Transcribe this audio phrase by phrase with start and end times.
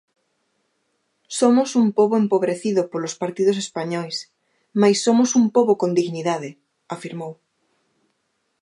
[1.39, 4.15] Somos un pobo empobrecido polos partidos españois,
[4.81, 6.49] mais somos un pobo con dignidade,
[6.95, 7.33] afirmou.